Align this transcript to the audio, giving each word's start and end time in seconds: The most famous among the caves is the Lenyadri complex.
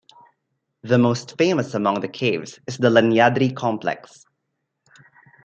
The 0.81 0.97
most 0.97 1.37
famous 1.37 1.75
among 1.75 1.99
the 1.99 2.07
caves 2.07 2.59
is 2.65 2.79
the 2.79 2.89
Lenyadri 2.89 3.55
complex. 3.55 4.25